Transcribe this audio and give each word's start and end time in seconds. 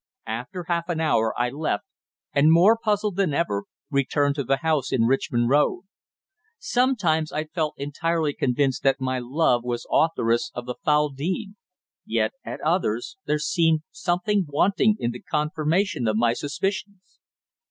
After 0.25 0.63
half 0.67 0.89
an 0.89 0.99
hour 0.99 1.31
I 1.39 1.49
left, 1.51 1.85
and 2.33 2.51
more 2.51 2.75
puzzled 2.75 3.17
than 3.17 3.35
ever, 3.35 3.65
returned 3.91 4.33
to 4.33 4.43
the 4.43 4.57
house 4.57 4.91
in 4.91 5.03
Richmond 5.03 5.47
Road. 5.49 5.83
Sometimes 6.57 7.31
I 7.31 7.43
felt 7.43 7.75
entirely 7.77 8.33
convinced 8.33 8.81
that 8.81 8.99
my 8.99 9.19
love 9.19 9.63
was 9.63 9.85
authoress 9.91 10.49
of 10.55 10.65
the 10.65 10.73
foul 10.83 11.09
deed; 11.09 11.53
yet 12.03 12.31
at 12.43 12.61
others 12.61 13.17
there 13.27 13.37
seemed 13.37 13.81
something 13.91 14.45
wanting 14.49 14.95
in 14.99 15.11
the 15.11 15.21
confirmation 15.21 16.07
of 16.07 16.17
my 16.17 16.33
suspicions. 16.33 17.19